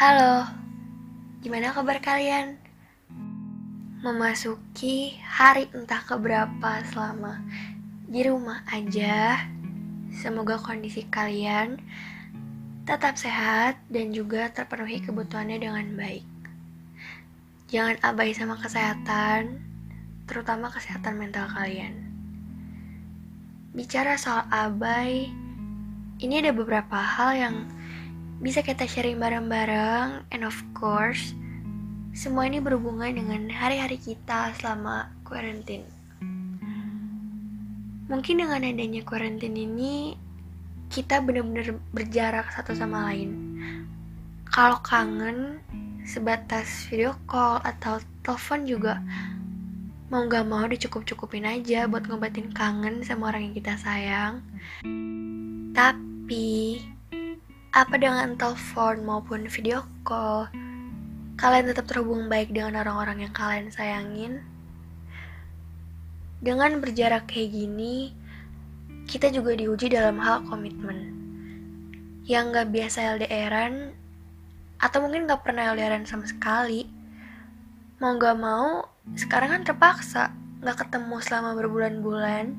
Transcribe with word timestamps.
Halo, 0.00 0.48
gimana 1.44 1.76
kabar 1.76 2.00
kalian? 2.00 2.56
Memasuki 4.00 5.20
hari 5.20 5.68
entah 5.76 6.00
keberapa 6.00 6.80
selama 6.88 7.44
di 8.08 8.24
rumah 8.24 8.64
aja. 8.72 9.44
Semoga 10.08 10.56
kondisi 10.56 11.04
kalian 11.04 11.76
tetap 12.88 13.20
sehat 13.20 13.76
dan 13.92 14.08
juga 14.16 14.48
terpenuhi 14.48 15.04
kebutuhannya 15.04 15.60
dengan 15.60 15.84
baik. 15.92 16.24
Jangan 17.68 18.00
abai 18.00 18.32
sama 18.32 18.56
kesehatan, 18.56 19.60
terutama 20.24 20.72
kesehatan 20.72 21.20
mental 21.20 21.44
kalian. 21.52 22.08
Bicara 23.76 24.16
soal 24.16 24.48
abai, 24.48 25.28
ini 26.24 26.40
ada 26.40 26.56
beberapa 26.56 26.96
hal 26.96 27.36
yang 27.36 27.56
bisa 28.40 28.64
kita 28.64 28.88
sharing 28.88 29.20
bareng-bareng 29.20 30.24
and 30.32 30.42
of 30.48 30.56
course 30.72 31.36
semua 32.16 32.48
ini 32.48 32.56
berhubungan 32.58 33.12
dengan 33.12 33.52
hari-hari 33.52 34.00
kita 34.00 34.50
selama 34.58 35.12
quarantine. 35.22 35.84
Mungkin 38.10 38.42
dengan 38.42 38.66
adanya 38.66 39.04
quarantine 39.06 39.54
ini 39.54 40.18
kita 40.90 41.22
benar-benar 41.22 41.78
berjarak 41.94 42.50
satu 42.50 42.74
sama 42.74 43.12
lain. 43.12 43.30
Kalau 44.50 44.82
kangen 44.82 45.62
sebatas 46.02 46.90
video 46.90 47.14
call 47.30 47.62
atau 47.62 48.02
telepon 48.26 48.66
juga 48.66 48.98
mau 50.10 50.26
gak 50.26 50.48
mau 50.50 50.66
dicukup-cukupin 50.66 51.46
aja 51.46 51.86
buat 51.86 52.10
ngobatin 52.10 52.50
kangen 52.50 53.06
sama 53.06 53.30
orang 53.30 53.46
yang 53.46 53.54
kita 53.54 53.78
sayang. 53.78 54.42
Tapi 55.70 56.82
apa 57.70 57.94
dengan 58.02 58.34
telepon 58.34 59.06
maupun 59.06 59.46
video 59.46 59.86
call, 60.02 60.50
kalian 61.38 61.70
tetap 61.70 61.86
terhubung 61.86 62.26
baik 62.26 62.50
dengan 62.50 62.82
orang-orang 62.82 63.22
yang 63.22 63.34
kalian 63.34 63.70
sayangin? 63.70 64.42
Dengan 66.42 66.82
berjarak 66.82 67.30
kayak 67.30 67.54
gini, 67.54 68.10
kita 69.06 69.30
juga 69.30 69.54
diuji 69.54 69.86
dalam 69.86 70.18
hal 70.18 70.42
komitmen. 70.50 71.14
Yang 72.26 72.44
gak 72.58 72.68
biasa 72.74 72.98
LDRan, 73.14 73.94
atau 74.82 74.98
mungkin 75.06 75.30
gak 75.30 75.46
pernah 75.46 75.70
LDRan 75.70 76.10
sama 76.10 76.26
sekali. 76.26 76.90
Mau 78.02 78.18
gak 78.18 78.34
mau, 78.34 78.82
sekarang 79.14 79.54
kan 79.54 79.62
terpaksa 79.62 80.34
gak 80.58 80.74
ketemu 80.74 81.22
selama 81.22 81.54
berbulan-bulan. 81.54 82.50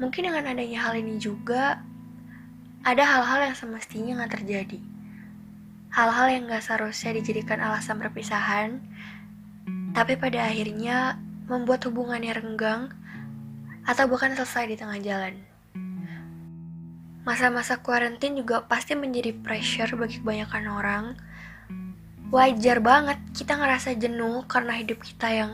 Mungkin 0.00 0.32
dengan 0.32 0.48
adanya 0.48 0.88
hal 0.88 0.96
ini 0.96 1.20
juga, 1.20 1.84
ada 2.84 3.00
hal-hal 3.00 3.48
yang 3.48 3.56
semestinya 3.56 4.12
nggak 4.20 4.40
terjadi. 4.40 4.80
Hal-hal 5.88 6.26
yang 6.28 6.42
gak 6.50 6.68
seharusnya 6.68 7.16
dijadikan 7.16 7.62
alasan 7.62 7.96
perpisahan, 7.96 8.82
tapi 9.96 10.20
pada 10.20 10.52
akhirnya 10.52 11.16
membuat 11.48 11.86
hubungannya 11.88 12.34
renggang 12.34 12.92
atau 13.88 14.04
bahkan 14.04 14.36
selesai 14.36 14.68
di 14.68 14.76
tengah 14.76 15.00
jalan. 15.00 15.38
Masa-masa 17.24 17.80
kuarantin 17.80 18.36
juga 18.36 18.68
pasti 18.68 18.92
menjadi 18.92 19.32
pressure 19.32 19.96
bagi 19.96 20.20
kebanyakan 20.20 20.64
orang. 20.68 21.04
Wajar 22.28 22.84
banget 22.84 23.16
kita 23.32 23.56
ngerasa 23.56 23.96
jenuh 23.96 24.44
karena 24.44 24.76
hidup 24.76 25.00
kita 25.00 25.32
yang 25.32 25.50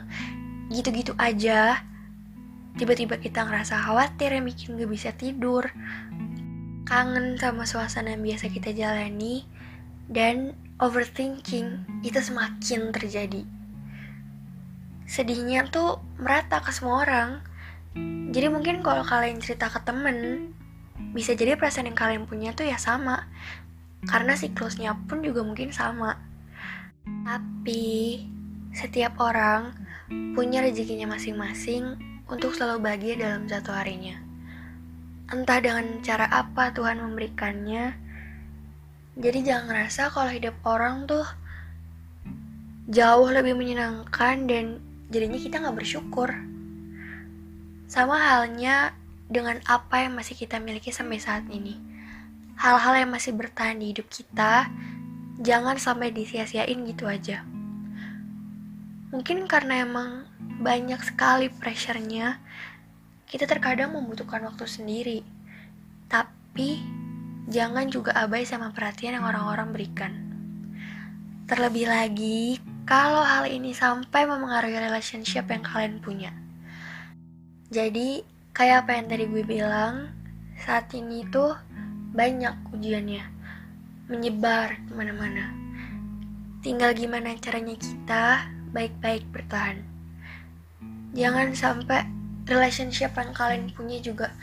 gitu-gitu 0.73 1.15
aja. 1.15 1.85
Tiba-tiba 2.75 3.23
kita 3.23 3.47
ngerasa 3.47 3.77
khawatir 3.87 4.35
yang 4.35 4.49
bikin 4.49 4.81
gak 4.81 4.91
bisa 4.91 5.11
tidur, 5.15 5.69
kangen 6.91 7.39
sama 7.39 7.63
suasana 7.63 8.19
yang 8.19 8.27
biasa 8.27 8.51
kita 8.51 8.75
jalani 8.75 9.47
dan 10.11 10.59
overthinking 10.83 11.87
itu 12.03 12.19
semakin 12.19 12.91
terjadi. 12.91 13.47
Sedihnya 15.07 15.71
tuh 15.71 16.03
merata 16.19 16.59
ke 16.59 16.75
semua 16.75 17.07
orang. 17.07 17.31
Jadi 18.35 18.51
mungkin 18.51 18.83
kalau 18.83 19.07
kalian 19.07 19.39
cerita 19.39 19.71
ke 19.71 19.79
temen, 19.87 20.51
bisa 21.15 21.39
jadi 21.39 21.55
perasaan 21.55 21.87
yang 21.87 21.95
kalian 21.95 22.27
punya 22.27 22.51
tuh 22.59 22.67
ya 22.67 22.75
sama. 22.75 23.31
Karena 24.11 24.35
siklusnya 24.35 24.99
pun 25.07 25.23
juga 25.23 25.47
mungkin 25.47 25.71
sama. 25.71 26.19
Tapi 27.07 28.19
setiap 28.75 29.15
orang 29.23 29.79
punya 30.35 30.59
rezekinya 30.59 31.15
masing-masing 31.15 31.95
untuk 32.27 32.51
selalu 32.51 32.83
bahagia 32.83 33.15
dalam 33.15 33.47
satu 33.47 33.71
harinya 33.71 34.30
entah 35.31 35.63
dengan 35.63 36.03
cara 36.03 36.27
apa 36.27 36.75
Tuhan 36.75 36.99
memberikannya. 36.99 37.95
Jadi 39.15 39.39
jangan 39.47 39.71
ngerasa 39.71 40.11
kalau 40.11 40.31
hidup 40.31 40.59
orang 40.67 41.07
tuh 41.07 41.27
jauh 42.91 43.31
lebih 43.31 43.55
menyenangkan 43.55 44.51
dan 44.51 44.83
jadinya 45.07 45.39
kita 45.39 45.63
nggak 45.63 45.79
bersyukur. 45.79 46.35
Sama 47.87 48.19
halnya 48.19 48.95
dengan 49.31 49.63
apa 49.71 50.03
yang 50.03 50.19
masih 50.19 50.35
kita 50.35 50.59
miliki 50.59 50.91
sampai 50.91 51.23
saat 51.23 51.47
ini. 51.47 51.79
Hal-hal 52.59 53.07
yang 53.07 53.11
masih 53.15 53.33
bertahan 53.33 53.79
di 53.79 53.95
hidup 53.95 54.11
kita, 54.11 54.67
jangan 55.39 55.79
sampai 55.79 56.11
disia-siain 56.11 56.83
gitu 56.91 57.07
aja. 57.07 57.47
Mungkin 59.15 59.47
karena 59.47 59.87
emang 59.87 60.27
banyak 60.61 61.01
sekali 61.03 61.49
pressure-nya, 61.49 62.43
kita 63.31 63.47
terkadang 63.47 63.95
membutuhkan 63.95 64.43
waktu 64.43 64.67
sendiri, 64.67 65.23
tapi 66.11 66.83
jangan 67.47 67.87
juga 67.87 68.11
abai 68.19 68.43
sama 68.43 68.75
perhatian 68.75 69.23
yang 69.23 69.27
orang-orang 69.31 69.71
berikan. 69.71 70.13
Terlebih 71.47 71.87
lagi, 71.87 72.59
kalau 72.83 73.23
hal 73.23 73.47
ini 73.47 73.71
sampai 73.71 74.27
memengaruhi 74.27 74.75
relationship 74.75 75.47
yang 75.47 75.63
kalian 75.63 76.03
punya. 76.03 76.35
Jadi, 77.71 78.27
kayak 78.51 78.83
apa 78.83 78.99
yang 78.99 79.07
tadi 79.07 79.25
gue 79.31 79.47
bilang, 79.47 80.11
saat 80.59 80.91
ini 80.91 81.23
tuh 81.31 81.55
banyak 82.11 82.75
ujiannya, 82.75 83.23
menyebar 84.11 84.75
ke 84.75 84.91
mana-mana. 84.91 85.55
Tinggal 86.67 86.99
gimana 86.99 87.39
caranya 87.39 87.79
kita 87.79 88.51
baik-baik 88.75 89.23
bertahan. 89.31 89.87
Jangan 91.15 91.55
sampai 91.55 92.20
relationship 92.51 93.15
yang 93.15 93.31
kalian 93.31 93.71
punya 93.71 94.03
juga 94.03 94.35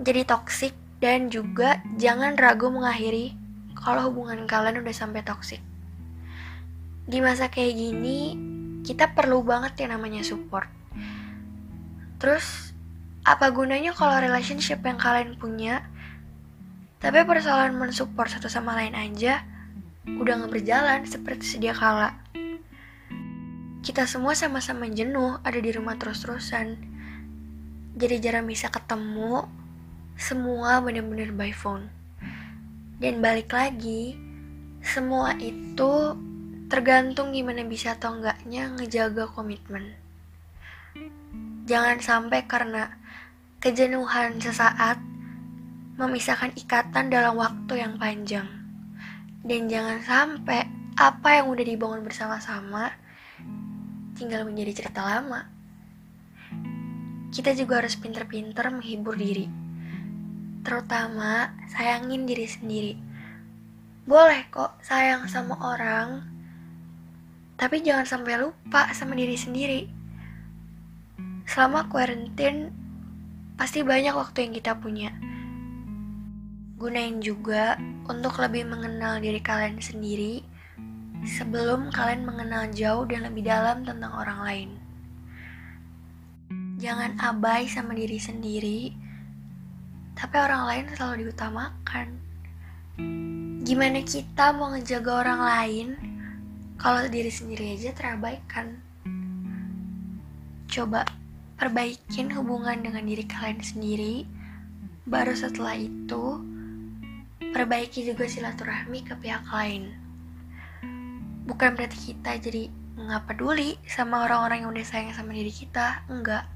jadi 0.00 0.28
toxic 0.28 0.76
dan 1.00 1.32
juga 1.32 1.80
jangan 1.96 2.36
ragu 2.36 2.68
mengakhiri 2.68 3.32
kalau 3.72 4.12
hubungan 4.12 4.44
kalian 4.44 4.84
udah 4.84 4.92
sampai 4.92 5.24
toxic. 5.24 5.64
Di 7.08 7.18
masa 7.24 7.48
kayak 7.48 7.74
gini, 7.74 8.36
kita 8.84 9.16
perlu 9.16 9.40
banget 9.40 9.80
yang 9.80 9.96
namanya 9.96 10.20
support. 10.20 10.68
Terus, 12.20 12.76
apa 13.24 13.48
gunanya 13.48 13.96
kalau 13.96 14.20
relationship 14.20 14.84
yang 14.84 15.00
kalian 15.00 15.40
punya, 15.40 15.88
tapi 17.00 17.24
persoalan 17.24 17.72
mensupport 17.80 18.28
satu 18.28 18.52
sama 18.52 18.76
lain 18.76 18.92
aja 18.92 19.40
udah 20.04 20.44
gak 20.44 20.52
berjalan 20.52 21.00
seperti 21.08 21.56
sedia 21.56 21.72
kala. 21.72 22.12
Kita 23.80 24.04
semua 24.04 24.36
sama-sama 24.36 24.84
jenuh 24.92 25.40
ada 25.40 25.56
di 25.56 25.72
rumah 25.72 25.96
terus-terusan 25.96 26.89
jadi 27.98 28.16
jarang 28.22 28.46
bisa 28.46 28.70
ketemu. 28.70 29.46
Semua 30.20 30.78
bener-bener 30.84 31.32
by 31.32 31.50
phone. 31.50 31.90
Dan 33.00 33.24
balik 33.24 33.50
lagi 33.56 34.14
semua 34.84 35.32
itu 35.40 36.16
tergantung 36.68 37.32
gimana 37.32 37.64
bisa 37.64 37.96
atau 37.96 38.20
enggaknya 38.20 38.68
ngejaga 38.76 39.26
komitmen. 39.32 39.96
Jangan 41.64 41.98
sampai 41.98 42.44
karena 42.44 42.94
kejenuhan 43.60 44.38
sesaat 44.38 45.00
memisahkan 45.96 46.52
ikatan 46.56 47.12
dalam 47.12 47.36
waktu 47.36 47.80
yang 47.80 47.96
panjang. 47.96 48.48
Dan 49.40 49.72
jangan 49.72 49.98
sampai 50.04 50.68
apa 51.00 51.40
yang 51.40 51.48
udah 51.48 51.64
dibangun 51.64 52.04
bersama-sama 52.04 52.92
tinggal 54.20 54.44
menjadi 54.44 54.84
cerita 54.84 55.00
lama 55.00 55.59
kita 57.40 57.56
juga 57.56 57.80
harus 57.80 57.96
pinter-pinter 57.96 58.68
menghibur 58.68 59.16
diri. 59.16 59.48
Terutama 60.60 61.56
sayangin 61.72 62.28
diri 62.28 62.44
sendiri. 62.44 62.92
Boleh 64.04 64.44
kok 64.52 64.76
sayang 64.84 65.24
sama 65.24 65.56
orang, 65.56 66.20
tapi 67.56 67.80
jangan 67.80 68.04
sampai 68.04 68.44
lupa 68.44 68.92
sama 68.92 69.16
diri 69.16 69.40
sendiri. 69.40 69.88
Selama 71.48 71.88
quarantine, 71.88 72.68
pasti 73.56 73.80
banyak 73.80 74.12
waktu 74.12 74.44
yang 74.44 74.52
kita 74.60 74.76
punya. 74.76 75.08
Gunain 76.76 77.24
juga 77.24 77.80
untuk 78.04 78.36
lebih 78.36 78.68
mengenal 78.68 79.16
diri 79.16 79.40
kalian 79.40 79.80
sendiri 79.80 80.44
sebelum 81.24 81.88
kalian 81.88 82.28
mengenal 82.28 82.68
jauh 82.68 83.08
dan 83.08 83.24
lebih 83.24 83.48
dalam 83.48 83.80
tentang 83.80 84.12
orang 84.12 84.40
lain. 84.44 84.70
Jangan 86.80 87.20
abai 87.20 87.68
sama 87.68 87.92
diri 87.92 88.16
sendiri, 88.16 88.88
tapi 90.16 90.36
orang 90.40 90.64
lain 90.64 90.84
selalu 90.96 91.28
diutamakan. 91.28 92.08
Gimana 93.60 94.00
kita 94.00 94.56
mau 94.56 94.72
ngejaga 94.72 95.12
orang 95.12 95.40
lain 95.44 95.88
kalau 96.80 97.04
diri 97.04 97.28
sendiri 97.28 97.76
aja 97.76 97.92
terabaikan? 97.92 98.80
Coba 100.72 101.04
perbaikin 101.60 102.32
hubungan 102.32 102.80
dengan 102.80 103.04
diri 103.04 103.28
kalian 103.28 103.60
sendiri. 103.60 104.24
Baru 105.04 105.36
setelah 105.36 105.76
itu, 105.76 106.40
perbaiki 107.52 108.08
juga 108.08 108.24
silaturahmi 108.24 109.04
ke 109.04 109.20
pihak 109.20 109.44
lain. 109.52 109.92
Bukan 111.44 111.76
berarti 111.76 112.16
kita 112.16 112.40
jadi 112.40 112.72
nggak 112.96 113.28
peduli 113.28 113.76
sama 113.84 114.24
orang-orang 114.24 114.64
yang 114.64 114.72
udah 114.72 114.86
sayang 114.88 115.12
sama 115.12 115.36
diri 115.36 115.52
kita, 115.52 116.08
enggak. 116.08 116.48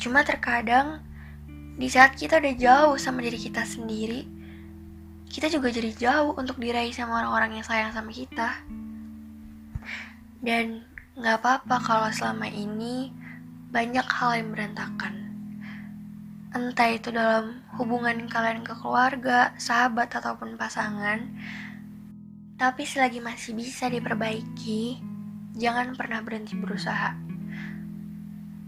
Cuma 0.00 0.24
terkadang 0.24 1.04
di 1.76 1.84
saat 1.92 2.16
kita 2.16 2.40
udah 2.40 2.54
jauh 2.56 2.96
sama 2.96 3.20
diri 3.20 3.36
kita 3.36 3.68
sendiri, 3.68 4.24
kita 5.28 5.52
juga 5.52 5.68
jadi 5.68 5.92
jauh 5.92 6.32
untuk 6.40 6.56
diraih 6.56 6.90
sama 6.90 7.20
orang-orang 7.20 7.60
yang 7.60 7.66
sayang 7.68 7.92
sama 7.92 8.08
kita. 8.08 8.64
Dan 10.40 10.88
gak 11.20 11.44
apa-apa 11.44 11.76
kalau 11.84 12.08
selama 12.08 12.48
ini 12.48 13.12
banyak 13.68 14.08
hal 14.08 14.40
yang 14.40 14.56
berantakan. 14.56 15.14
Entah 16.50 16.90
itu 16.90 17.12
dalam 17.12 17.62
hubungan 17.78 18.26
kalian 18.26 18.64
ke 18.64 18.72
keluarga, 18.80 19.52
sahabat, 19.60 20.10
ataupun 20.16 20.56
pasangan. 20.58 21.22
Tapi 22.58 22.82
selagi 22.88 23.22
masih 23.22 23.54
bisa 23.54 23.86
diperbaiki, 23.86 24.98
jangan 25.60 25.94
pernah 25.94 26.24
berhenti 26.24 26.58
berusaha. 26.58 27.14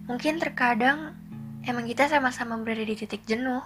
Mungkin 0.07 0.39
terkadang 0.39 1.19
emang 1.63 1.87
kita 1.87 2.11
sama-sama 2.11 2.59
berada 2.59 2.83
di 2.83 2.99
titik 2.99 3.23
jenuh, 3.23 3.63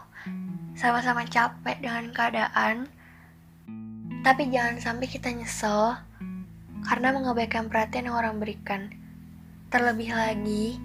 sama-sama 0.77 1.25
capek 1.25 1.81
dengan 1.81 2.13
keadaan, 2.13 2.93
tapi 4.21 4.53
jangan 4.53 4.77
sampai 4.77 5.07
kita 5.09 5.33
nyesel 5.33 5.97
karena 6.85 7.09
mengabaikan 7.17 7.73
perhatian 7.73 8.13
yang 8.13 8.17
orang 8.21 8.37
berikan. 8.37 8.93
Terlebih 9.73 10.13
lagi, 10.13 10.77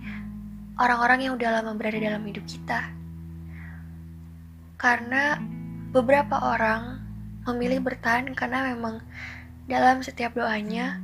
orang-orang 0.79 1.27
yang 1.27 1.33
udah 1.35 1.59
lama 1.59 1.75
berada 1.75 1.99
dalam 1.99 2.23
hidup 2.23 2.47
kita. 2.47 2.89
Karena 4.79 5.37
beberapa 5.91 6.39
orang 6.41 6.97
memilih 7.45 7.83
bertahan 7.83 8.31
karena 8.33 8.73
memang 8.73 9.03
dalam 9.67 10.01
setiap 10.01 10.33
doanya, 10.33 11.03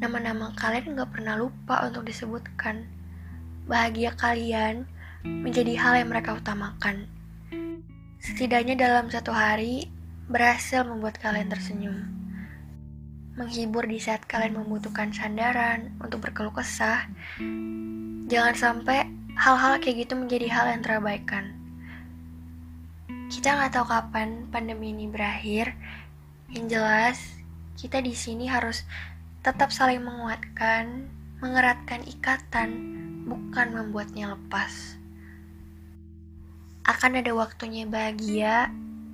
nama-nama 0.00 0.50
kalian 0.56 0.96
gak 0.96 1.12
pernah 1.12 1.36
lupa 1.38 1.86
untuk 1.86 2.08
disebutkan. 2.08 2.88
Bahagia 3.70 4.16
kalian 4.18 4.88
menjadi 5.24 5.76
hal 5.76 6.00
yang 6.00 6.08
mereka 6.08 6.36
utamakan. 6.36 7.04
Setidaknya 8.20 8.76
dalam 8.76 9.08
satu 9.08 9.32
hari, 9.32 9.88
berhasil 10.28 10.84
membuat 10.84 11.20
kalian 11.20 11.48
tersenyum. 11.48 11.98
Menghibur 13.36 13.84
di 13.88 13.96
saat 13.96 14.24
kalian 14.28 14.60
membutuhkan 14.60 15.12
sandaran 15.12 15.96
untuk 16.00 16.24
berkeluh 16.24 16.52
kesah. 16.52 17.08
Jangan 18.28 18.54
sampai 18.56 19.08
hal-hal 19.36 19.80
kayak 19.80 20.04
gitu 20.04 20.14
menjadi 20.16 20.52
hal 20.52 20.66
yang 20.76 20.82
terabaikan. 20.84 21.56
Kita 23.32 23.56
nggak 23.56 23.72
tahu 23.72 23.86
kapan 23.88 24.48
pandemi 24.52 24.92
ini 24.92 25.08
berakhir. 25.08 25.72
Yang 26.52 26.66
jelas, 26.76 27.18
kita 27.80 28.04
di 28.04 28.12
sini 28.12 28.50
harus 28.50 28.84
tetap 29.40 29.72
saling 29.72 30.04
menguatkan, 30.04 31.08
mengeratkan 31.40 32.04
ikatan, 32.04 32.68
bukan 33.24 33.72
membuatnya 33.72 34.36
lepas 34.36 34.99
akan 36.90 37.22
ada 37.22 37.30
waktunya 37.38 37.86
bahagia 37.86 38.66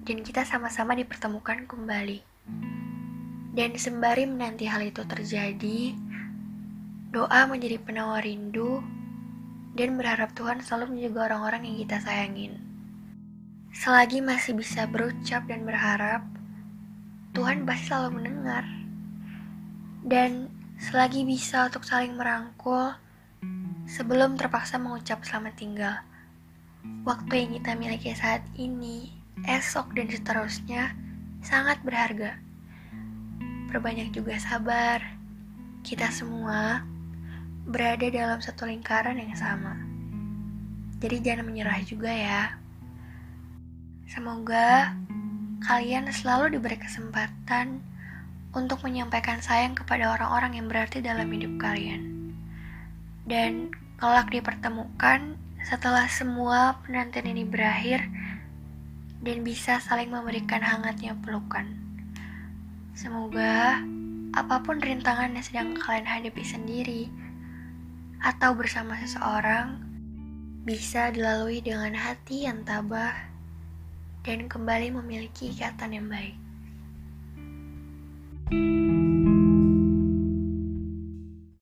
dan 0.08 0.18
kita 0.24 0.48
sama-sama 0.48 0.96
dipertemukan 0.96 1.68
kembali. 1.68 2.24
Dan 3.52 3.76
sembari 3.76 4.24
menanti 4.24 4.64
hal 4.64 4.80
itu 4.80 5.04
terjadi, 5.04 5.92
doa 7.12 7.44
menjadi 7.44 7.76
penawar 7.76 8.24
rindu 8.24 8.80
dan 9.76 10.00
berharap 10.00 10.32
Tuhan 10.32 10.64
selalu 10.64 10.96
menjaga 10.96 11.28
orang-orang 11.28 11.68
yang 11.68 11.76
kita 11.84 12.00
sayangin. 12.00 12.56
Selagi 13.76 14.24
masih 14.24 14.56
bisa 14.56 14.88
berucap 14.88 15.44
dan 15.44 15.68
berharap, 15.68 16.24
Tuhan 17.36 17.68
pasti 17.68 17.92
selalu 17.92 18.24
mendengar. 18.24 18.64
Dan 20.00 20.48
selagi 20.80 21.28
bisa 21.28 21.68
untuk 21.68 21.84
saling 21.84 22.16
merangkul, 22.16 22.96
sebelum 23.84 24.40
terpaksa 24.40 24.80
mengucap 24.80 25.20
selamat 25.28 25.54
tinggal 25.60 26.00
waktu 27.06 27.46
yang 27.46 27.50
kita 27.60 27.72
miliki 27.78 28.10
saat 28.18 28.42
ini, 28.58 29.14
esok, 29.46 29.94
dan 29.94 30.10
seterusnya 30.10 30.92
sangat 31.44 31.78
berharga. 31.86 32.34
Perbanyak 33.70 34.10
juga 34.10 34.34
sabar. 34.42 35.02
Kita 35.86 36.10
semua 36.10 36.82
berada 37.66 38.06
dalam 38.10 38.42
satu 38.42 38.66
lingkaran 38.66 39.18
yang 39.18 39.34
sama. 39.38 39.78
Jadi 40.98 41.22
jangan 41.22 41.46
menyerah 41.46 41.78
juga 41.86 42.10
ya. 42.10 42.42
Semoga 44.10 44.94
kalian 45.62 46.10
selalu 46.10 46.58
diberi 46.58 46.78
kesempatan 46.78 47.82
untuk 48.56 48.80
menyampaikan 48.82 49.38
sayang 49.44 49.76
kepada 49.76 50.14
orang-orang 50.16 50.56
yang 50.58 50.66
berarti 50.66 51.04
dalam 51.04 51.28
hidup 51.28 51.54
kalian. 51.60 52.32
Dan 53.26 53.70
kelak 53.98 54.30
dipertemukan 54.30 55.36
setelah 55.66 56.06
semua 56.06 56.78
penantian 56.86 57.26
ini 57.26 57.42
berakhir 57.42 58.06
dan 59.18 59.42
bisa 59.42 59.82
saling 59.82 60.14
memberikan 60.14 60.62
hangatnya 60.62 61.18
pelukan. 61.18 61.66
Semoga 62.94 63.82
apa 64.30 64.62
pun 64.62 64.78
rintangan 64.78 65.34
yang 65.34 65.42
sedang 65.42 65.74
kalian 65.74 66.06
hadapi 66.06 66.46
sendiri 66.46 67.02
atau 68.22 68.54
bersama 68.54 68.94
seseorang 69.02 69.82
bisa 70.62 71.10
dilalui 71.10 71.58
dengan 71.58 71.98
hati 71.98 72.46
yang 72.46 72.62
tabah 72.62 73.26
dan 74.22 74.46
kembali 74.46 74.94
memiliki 75.02 75.50
ikatan 75.50 75.98
yang 75.98 76.06
baik. 76.06 76.38
thank 78.46 78.62
you 78.62 78.95